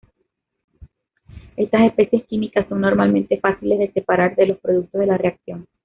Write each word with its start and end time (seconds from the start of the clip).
Estas 1.55 1.83
especies 1.91 2.25
químicas 2.25 2.67
son 2.67 2.81
normalmente 2.81 3.39
fáciles 3.39 3.77
de 3.77 3.91
separar 3.93 4.35
de 4.35 4.47
los 4.47 4.57
productos 4.57 4.99
de 4.99 5.05
la 5.05 5.17
reacción. 5.19 5.67